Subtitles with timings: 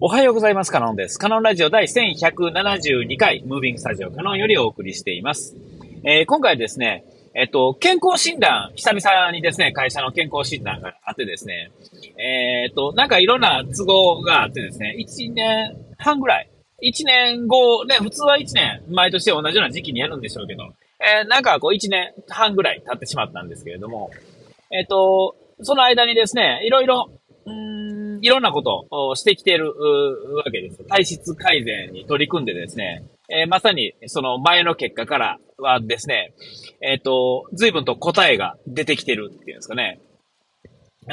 [0.00, 0.70] おはようございます。
[0.70, 1.18] カノンです。
[1.18, 5.56] カノンラジオ第1172回、ムービングスタジオカノンよりお送りしています。
[6.04, 7.04] えー、今回ですね、
[7.34, 11.72] えっと、健康診断、久々にですね、会社の健康診断があってですね、
[12.16, 20.62] えー、っと、なんかいろんな都合があってですね、1年半ぐらい、1年後、ね、普通は1年、毎年同じような時期にやるんでしょうけど、
[21.00, 24.12] えー、なんかこう1年半ぐらい経ってしまったんですけれども、
[24.70, 27.10] えっと、その間にですね、いろいろ、
[28.20, 29.72] いろんなことをしてきている
[30.36, 30.84] わけです。
[30.84, 36.32] 体質改善に取り組んでですね、えー、まさにその前の結果からはですね、
[36.80, 40.00] えっ、ー、と、随分と答えが出てきてるっていうんですかね。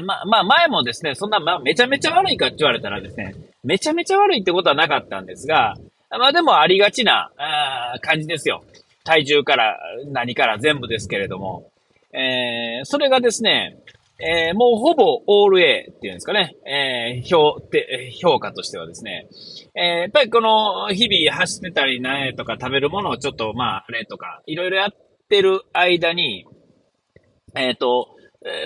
[0.01, 5.75] まあ、まあ、前もですね、そんな、まあ、めちゃめちゃ悪いかって言われたらですね、めちゃめちゃ悪いってことはなかったんですが、
[6.09, 8.63] まあでもありがちな、あ感じですよ。
[9.03, 9.77] 体重から
[10.07, 11.69] 何から全部ですけれども。
[12.13, 13.77] えー、それがですね、
[14.19, 17.61] えー、もうほぼオール A っていうんですかね、えー、評、
[18.21, 19.27] 評価としてはですね、
[19.75, 24.91] えー、やっぱりこの日々走ってたりなとか食べるものをちょっとまああれとか、いろいろやっ
[25.29, 26.45] てる間に、
[27.55, 28.15] えっ、と、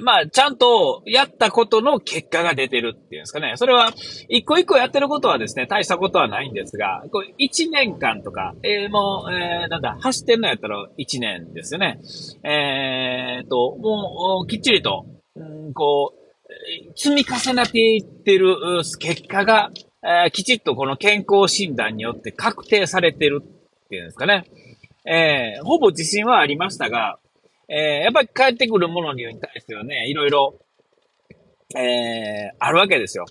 [0.02, 3.54] まあ、ちゃんとやったことの結果が出てるっていうんですかね。
[3.56, 3.94] それは、
[4.28, 12.00] 一個一個やってることはですね、大したことはないんですが、こう1年間とか、えー、もう、えー、なんだ、走ってんのやったら1年ですよね。
[12.44, 16.20] えー、と、もう、きっちりと、うん、こう、
[16.96, 18.56] 積み重ねていってる
[19.00, 19.72] 結果が、
[20.04, 24.46] えー、きちっとこの健康診断によって確定されてるっていうんですかね。
[25.06, 27.20] えー、ほぼ自信はありましたが、
[27.68, 30.60] えー、やっぱり帰ってくるものに対してはね、いろいろ、
[31.76, 33.26] えー、あるわけですよ。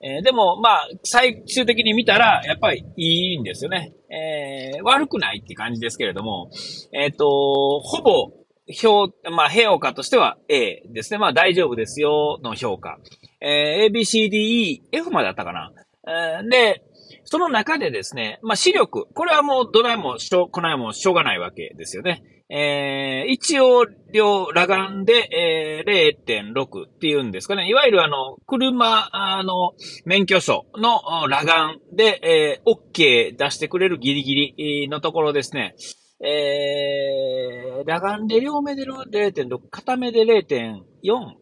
[0.00, 3.94] えー、でも、まあ、最終的に見たら、やっぱりいいんですよね。
[4.10, 6.50] えー、悪くないって感じですけれども、
[6.92, 8.32] えっ、ー、と、ほぼ、
[8.72, 11.18] 評、まあ、評価としては A ですね。
[11.18, 12.98] まあ、大丈夫ですよの評価。
[13.40, 15.72] えー、A, B, C, D, E, F まであったかな。
[16.08, 16.82] えー、で、
[17.24, 19.06] その中でですね、まあ、視力。
[19.12, 22.22] これはもう、どないもしょ、こないもしょうがないわけですよね。
[22.48, 27.68] えー、一応、両、裸眼で、えー、0.6っていうんですかね。
[27.68, 29.72] いわゆるあの、車、あの、
[30.04, 35.74] 免許証の裸眼で、えー、OK 出してくれるギリギリのところですね。
[36.18, 40.82] えー、裸眼で両目で0.6、片目で0.4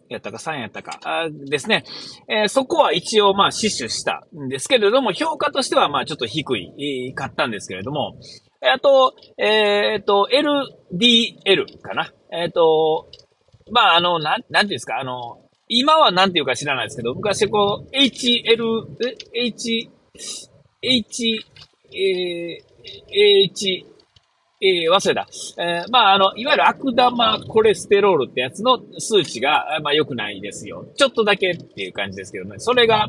[0.08, 1.84] やったか3やったか、あですね。
[2.28, 8.16] えー、そこは一応まあ死守したんですけれども、評価としてはまあちょっと低い、かったんですけれども、
[8.60, 12.12] あと、えっ、ー、と、LDL かな。
[12.32, 13.10] えっ、ー、と、
[13.70, 18.86] まああの、なん、なんていうんですか、あの、今はなんていうか知らないですけど、昔こう、HL、
[19.34, 19.90] え、H、
[20.82, 21.46] H、
[21.92, 22.64] えー、
[23.12, 23.86] H、
[24.64, 25.28] えー、忘れた。
[25.58, 30.86] えー、まあ、あの、いわゆる悪玉コレステロールってやつの数値が、まあ、良くないですよ。
[30.96, 32.58] ちょっとだけっていう感じですけどね。
[32.58, 33.08] それが、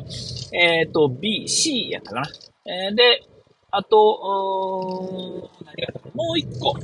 [0.52, 2.28] えっ、ー、と、B、C やったかな。
[2.66, 3.22] えー、で、
[3.70, 6.74] あと、何がもう一個。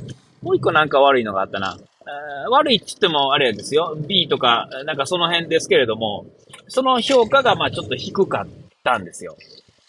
[0.41, 1.77] もう一個なんか悪いのがあったな。
[1.79, 3.95] えー、悪いって言ってもあれですよ。
[4.07, 6.25] B とか、なんかその辺ですけれども、
[6.67, 8.47] その評価がまあちょっと低かっ
[8.83, 9.37] たんですよ。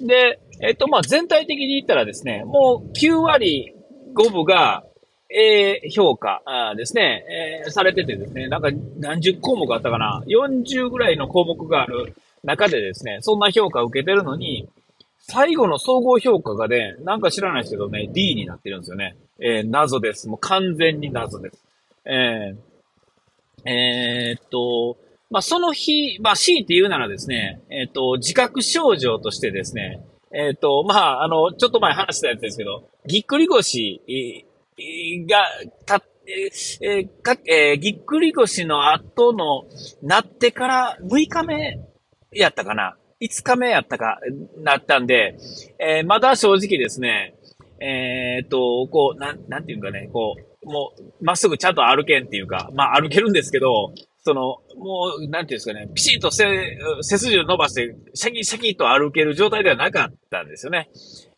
[0.01, 3.74] で、えっとまあ全体的に言ったらですね、もう9割
[4.15, 4.85] 5部が、
[5.31, 6.43] えー、評価
[6.77, 7.25] ですね、
[7.65, 12.15] えー、されててですね、なんか何十項目あったかな、40ぐらいの項目がある
[12.45, 14.69] 中でですね、そんな評価を受けてるのに、
[15.27, 19.17] 最後の総合評価がね、なんか知らないですけどね、D になってるんですよね。
[19.41, 20.29] えー、謎です。
[20.29, 21.65] もう完全に謎です。
[22.05, 24.99] えー、えー、っと、
[25.31, 30.05] まあ、その日、まあ、C って言うならですね、え、っと、自覚症状としてですね、
[30.35, 34.03] えっ、ー、と、まあ、あの、ちょっと前話したやつですけど、ぎっくり腰
[35.29, 35.47] が、
[35.87, 36.03] た、
[36.81, 39.65] えー、か、えー、ぎっくり腰の後の、
[40.03, 41.79] なってから6日目
[42.33, 44.19] やったかな ?5 日目やったか、
[44.59, 45.39] なったんで、
[45.79, 47.37] えー、まだ正直ですね、
[47.81, 53.93] えっ、と、こう、なん、なんていうかね、こう、もう、まっすぐちゃんと歩けんっていうか、まあ歩けるんですけど、
[54.25, 56.45] その、もう、なんていうんですかね、ピシッと背、
[57.01, 60.91] 背筋を伸ばして、シャキシャキと歩ける状態ではなかったんですよね。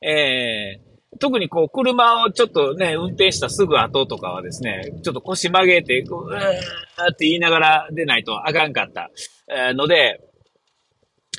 [0.02, 6.38] えー、特にこう、車をちょっとね、運転したすぐ後とかはですね、ちょっと腰曲げて、う、ー
[7.12, 9.10] って言いながら出ないとあかんかった、
[9.48, 10.20] えので、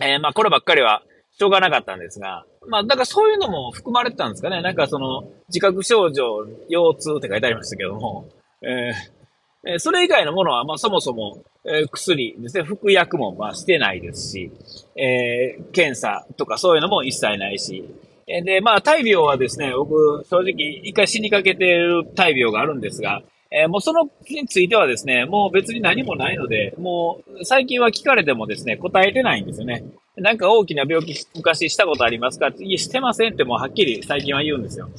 [0.02, 1.04] えー、まあ、こればっかりは、
[1.38, 4.62] しょうがなかったんですが、まあ、だからそういうのも含まれてたんですかね。
[4.62, 8.30] なんかその、自覚症状、腰痛って書いてありましたけども、
[8.64, 9.17] えー
[9.66, 14.52] えそれ以外のものは、まあ、そもそも、え薬ですね、服薬も、まあ、してないですし、
[14.96, 17.84] えー、検査とかそういうのも一切ないし、
[18.28, 29.86] えで、まあ、大病はですね、僕、正直、一回死にかけてる大病があるんですが、えー、もうそのについてはですね、もう別に何もないので、もう最近は聞かれてもですね、答えてないんですよね。
[30.18, 32.48] なんか大きな病気昔したことありますか？
[32.48, 34.90] って、いえ、してませんってもうはっきり最近は言うんですよ。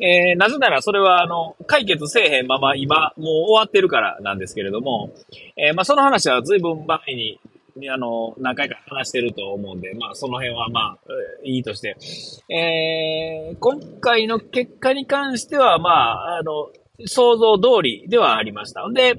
[0.00, 5.10] えー、なぜならそれは、あの、解決せえへんまま今、もう終わってるからなんですけれども、
[5.56, 7.40] えー、まあ、その話は随分前に、
[7.90, 10.98] あの、何回か話してると思うんで、まあ、その辺はまあ、
[11.44, 11.96] いいとして、
[12.52, 16.70] えー、今回の結果に関しては、まあ、あの、
[17.06, 18.88] 想像通りではありました。
[18.90, 19.16] で、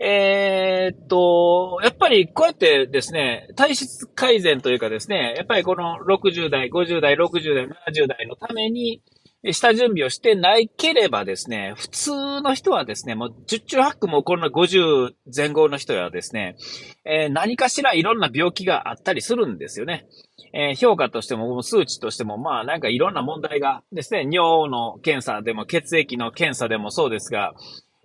[0.00, 9.02] えー、っと、やっぱりこうやってですね、体質改善というかですね、やっぱりこの60代、50代、60代、70代のために、
[9.44, 16.56] 下準備をしてないければですね、普通の人はですね、もう十中八九もこの50前後の人はですね、
[17.04, 20.06] えー、何かしらいろんな病気があったりするんですよね。
[20.52, 27.54] えー、評価としても、数値としても、まあなんかいろんな問題がですね、尿の検査でも血液の検査でもそうですが、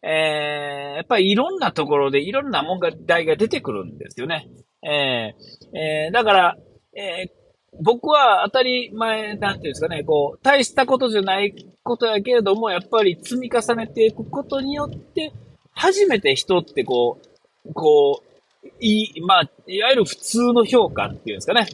[0.03, 4.49] えー、やっぱりいろんなところでいろんな問題が出てくるんですよね。
[4.83, 6.57] えー、えー、だから、
[6.95, 7.42] えー
[7.81, 11.53] 僕は当たり前、なんていうんですかね、こう、大したことじゃない
[11.83, 15.33] ことやけれども、やっぱり積み重ねていくことによって、
[15.73, 17.19] 初めて人ってこ
[17.65, 18.21] う、こ
[18.63, 21.67] う、いい、まあ、いわゆる普通の評価っていうんですかね。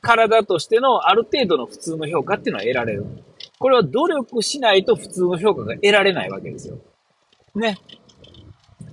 [0.00, 3.06] 体としてのある程度の普通の評価っていうのは得られる。
[3.58, 6.78] これは努力しないと普通の評価が得られないわけですよ。
[7.54, 7.78] ね。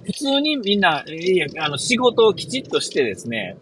[0.05, 3.57] 普通にみんな、いや、あの、仕事をきちっとしてですね、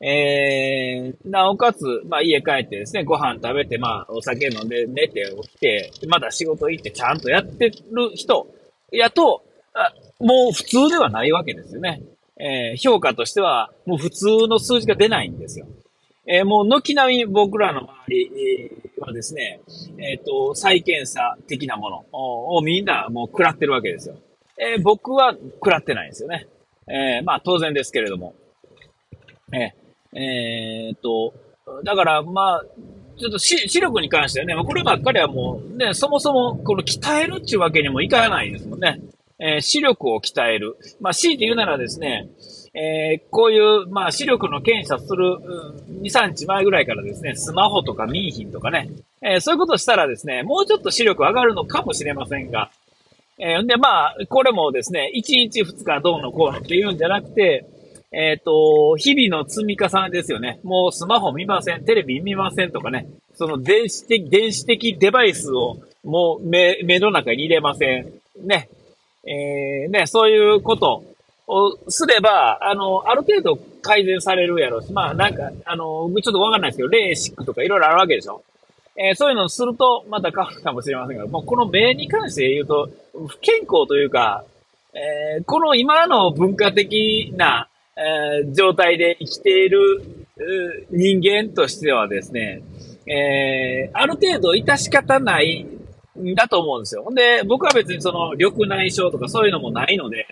[0.00, 8.46] えー、なおかつ、まあ家帰ってですね、ご飯食べて、まあお酒飲んで寝て起きて、まだ仕事行ってちゃんとやってる人
[8.92, 9.42] やと、
[9.74, 12.02] あもう普通ではないわけですよね。
[12.40, 15.66] えー、評価としては、もう普通の数字が出ないんですよ。
[16.26, 19.60] えー、もう軒並み僕らの周りはですね、
[19.98, 24.16] えっ、ー、と、再検査的なものをみんなもう食らってるわけですよ。
[24.58, 26.46] えー、僕は食らってないんですよね。
[26.88, 28.34] え、まあ当然ですけれども。
[29.52, 29.87] えー
[30.18, 31.34] えー、っと、
[31.84, 32.64] だからまあ、
[33.18, 39.00] ちょっと視力に関してはね、こればっかりはもうね、そもそもこの鍛えるっていうわけにもいかないですもんね。
[39.40, 40.76] えー、視力を鍛える。
[41.00, 42.28] まあ、強いて言うならですね、
[42.74, 45.38] えー、こういう、まあ、視力の検査する、
[46.02, 48.90] 2、3日前ぐらいからですね、スマホとかミーヒンとかね、
[49.22, 52.70] えー、そういうことしたらですね、もうちょっと視力上がるのかもしれませんが、
[53.38, 57.64] えー、で、まあ、これもですね、1日2日どうのこうのっていうんじゃなくて、
[58.12, 60.60] えっ、ー、と、日々の積み重ねですよね。
[60.62, 63.06] もうスマホ見ません、テレビ見ませんとかね。
[63.34, 68.12] その電子的、電子的デバイスをもう目、目の中に入れません。
[68.44, 68.68] ね。
[69.26, 71.04] えー、ね、そういうこと
[71.46, 78.42] をすれば、あの、ある程度改善されるやろうし、まあなんか、あの、ちょっとわかんないですけど、レーシックとかいろいろあるわけでしょ。
[78.96, 84.44] えー、そういうのをすると、また変わるかもしれませんが、もうこの目に関して言うと、不健康というか、
[84.94, 87.67] えー、この今の文化的な、
[87.98, 90.26] えー、状態で生きている
[90.90, 92.62] 人間としてはですね、
[93.06, 95.66] えー、ある程度致し方ない
[96.16, 97.02] んだと思うんですよ。
[97.02, 100.26] ほんで、僕は別にその緑内障とかそういうのもないので、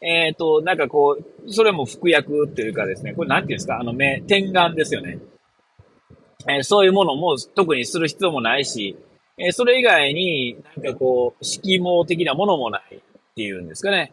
[0.00, 5.18] えっ、ー、と、なんかこう、それも服薬っていうかですね、これなんていうんですか、あの目、点眼ですよね。
[6.48, 8.96] えー、そういうものも特にする必要もないし、
[9.38, 12.98] えー、それ以外になんかこう、色毛的なものもないっ
[13.34, 14.12] ていうんですかね。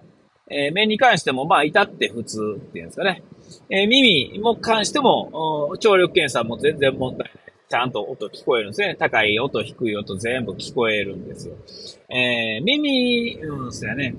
[0.49, 3.23] えー、目に関しても、まあ、至って普通っていうんですかね。
[3.69, 7.43] えー、耳も関しても、聴力検査も全然問題ない。
[7.69, 8.95] ちゃんと音聞こえるんですね。
[8.99, 11.55] 高い音、低い音全部聞こえるんですよ。
[12.09, 14.15] えー、耳、うんですよね。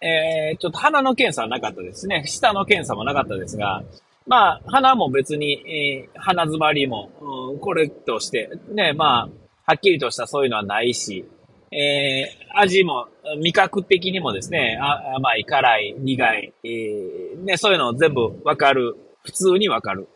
[0.00, 2.24] えー、ちょっと鼻の検査はなかったですね。
[2.26, 3.84] 舌の検査もなかったですが、
[4.26, 7.10] まあ、鼻も別に、えー、鼻詰まりも、
[7.52, 9.28] うん、これとして、ね、まあ、
[9.66, 11.24] はっきりとしたそういうのはないし、
[11.72, 13.08] えー、味も、
[13.38, 20.06] 味覚的にもですね、甘い、辛い、苦い、えー、ね、そういうのを全部わかる、普通にわかる。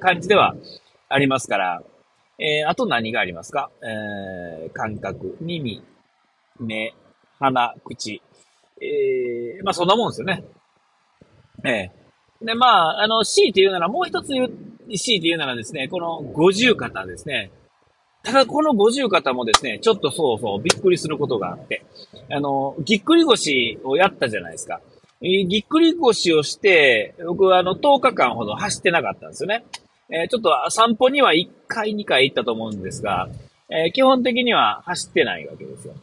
[0.00, 0.56] 感じでは
[1.08, 1.82] ありますから、
[2.38, 3.70] えー、あと何がありますか？
[3.82, 5.82] えー、感覚、耳、
[6.58, 6.94] 目、
[7.38, 8.22] 鼻、口、
[8.80, 10.42] えー、まあそんなもんですよね。
[11.64, 17.50] えー、で、まあ、あの、C って言うなら、もう一つ言う、C って言うならですね、この五十肩ですね。
[18.24, 21.84] ただ、この五十肩もですね、ちょっとそうそう、びっくりすることがあって、
[22.30, 24.80] あの、ぎっくり腰をやったじゃないですか。
[25.20, 29.64] ぎっくり腰をして、僕はあの、10日間ほど走ってなかったんですよね。
[30.10, 33.28] えー、ちょっと散歩には1回、2回行ったと思うんですが、
[33.70, 35.94] えー、基本的には走ってないわけですよ。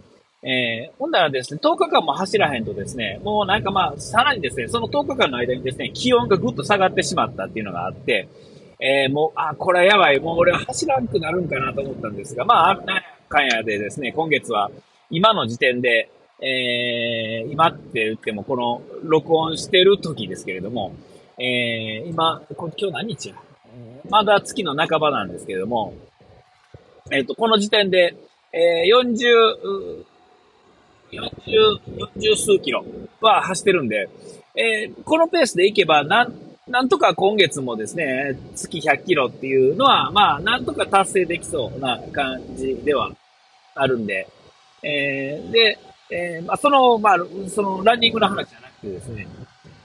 [0.43, 8.27] えー、ほんだらですね、10日間も走らへんとですね、もうなんかまあ、さらにですね、その10日間の間にですね、気温がぐっと下がってしまったっていうのがあって、
[8.81, 14.71] えー、もう、あ、これはやばい、もう俺は走らんくなるんかなと思ったんですが、まあ、なんかんやでですね、今月は、
[15.11, 16.09] 今の時点で、
[16.41, 20.95] えー、今って言っても、この、録音してる時ですけれども、
[21.37, 23.35] えー、今、今日何日や、
[24.09, 25.93] まだ月の半ばなんですけれども、
[27.11, 28.15] えっ、と、この時点で、
[28.51, 30.05] えー、40、
[31.11, 31.79] 40、
[32.15, 32.83] 40数キロ
[33.21, 34.09] は走ってるんで、
[34.55, 43.11] えー、このペースでいけば、なん、なんとか今月もですね、月100キロっていうのは、まあ、なんとか達成できそうな感じでは
[43.73, 44.27] あるんで、
[44.83, 45.79] えー、で、
[46.11, 47.17] えー、まあ、その、まあ、
[47.49, 49.27] そのランニングの話じゃなくてですね、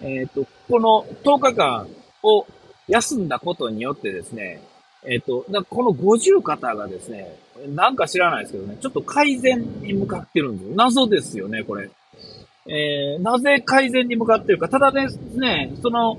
[0.00, 1.88] えっ、ー、と、この10日間
[2.23, 2.47] を
[2.88, 4.61] 休んだことによってですね、
[5.04, 10.75] えっ、ー、と、この50肩がですね、なんか知らないですけどね、ちょっと改善に向かってるんですよ。
[10.76, 11.88] 謎ですよね、これ。
[12.68, 14.68] えー、なぜ改善に向かってるか。
[14.68, 16.18] ただですね、その、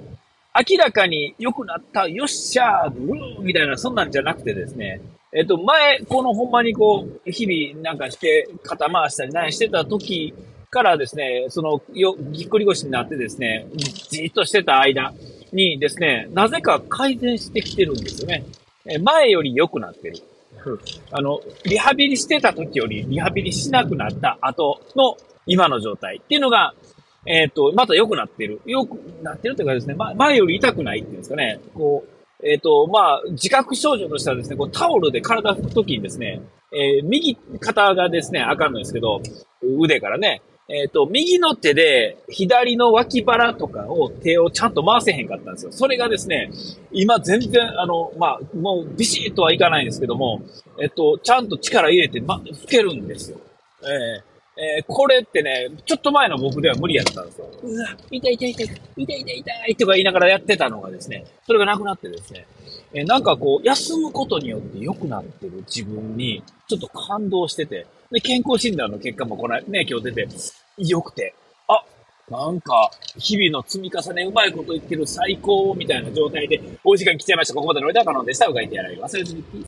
[0.58, 5.02] 明らかに良くなった、よっしゃー、ブルーみたいな、そんなんじゃなくてですね、
[5.34, 10.34] えっ、と、前、このほんまにこう、日々なんかして、肩回したり何してた時
[10.70, 15.14] からですね、その、よ、ぎっくり腰になってですね、じーっとしてた間
[15.52, 18.46] にですね、なぜか改善してきてるんですよね。
[18.90, 20.18] え前より良くなってる。
[21.12, 26.74] あの、リハビリしてた時よりリハビリしなくなった後の今の状態っていうのが、
[27.28, 28.62] えっ、ー、と、また良くなってる。
[28.66, 36.42] 良くなってるというかですね、ま、前より痛くないっていうんですかね、こう、えっ、ー、と、まあ、自覚症状としてはですね、こうタオルで体拭くときにですね、
[36.72, 39.22] えー、右肩がですね、あかんのですけど、
[39.62, 45.72] 腕からね、えっ、ー、と、右の手で左の脇腹とかを手をちゃんと回せへんかったんですよ。
[45.72, 46.52] それがですね、
[46.92, 50.42] 今全然、あの、まあ、もうビシッとはいかないんですけども、
[50.82, 53.38] えっと、ちゃんと力入れて、ま、吹けるんですよ。
[53.84, 57.48] えーえー、これってね、ちょっと前の僕では無理やったんですよ。
[57.62, 62.48] うわ、痛い痛い痛い、痛い痛い痛いとか言いながらやってたのがですね、それがなくなってですね、
[62.94, 70.28] えー、なんかこう、休むことによって良くなってる自分に、ちょっと感動してて、で、健康診断の結果もこのね、今日出て、
[70.78, 71.36] 良くて、
[71.68, 71.84] あ、
[72.30, 77.54] なんか、日々の積み重ね、うまいこと言ってる最高みたいな状態で、お時間来ちゃいました。
[77.54, 78.48] ここまでの間は可能でした。
[78.48, 79.66] うがいてやられ忘れずに。